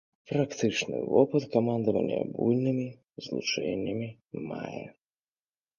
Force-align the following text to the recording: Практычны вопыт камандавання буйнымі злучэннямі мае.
Практычны 0.29 0.97
вопыт 1.15 1.43
камандавання 1.57 2.19
буйнымі 2.35 2.87
злучэннямі 3.27 4.09
мае. 4.53 4.85